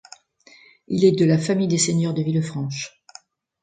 [0.87, 3.03] Il est de la famille des seigneurs de Villefranche.